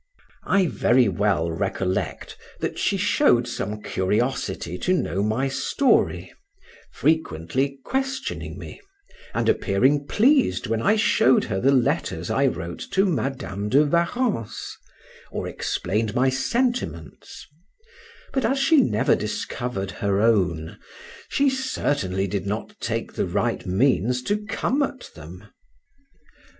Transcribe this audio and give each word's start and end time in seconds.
I 0.47 0.65
very 0.65 1.07
well 1.07 1.51
recollect 1.51 2.35
that 2.59 2.79
she 2.79 2.97
showed 2.97 3.47
some 3.47 3.83
curiosity 3.83 4.79
to 4.79 4.93
know 4.93 5.21
my 5.21 5.47
story, 5.47 6.33
frequently 6.91 7.77
questioning 7.85 8.57
me, 8.57 8.81
and 9.35 9.47
appearing 9.47 10.07
pleased 10.07 10.65
when 10.65 10.81
I 10.81 10.95
showed 10.95 11.43
her 11.43 11.61
the 11.61 11.71
letters 11.71 12.31
I 12.31 12.47
wrote 12.47 12.83
to 12.93 13.05
Madam 13.05 13.69
de 13.69 13.85
Warrens, 13.85 14.75
or 15.31 15.47
explained 15.47 16.15
my 16.15 16.29
sentiments; 16.31 17.45
but 18.33 18.43
as 18.43 18.57
she 18.57 18.77
never 18.77 19.15
discovered 19.15 19.91
her 19.91 20.19
own, 20.19 20.79
she 21.29 21.47
certainly 21.47 22.25
did 22.25 22.47
not 22.47 22.73
take 22.79 23.13
the 23.13 23.27
right 23.27 23.67
means 23.67 24.23
to 24.23 24.43
come 24.47 24.81
at 24.81 25.11
them. 25.13 25.45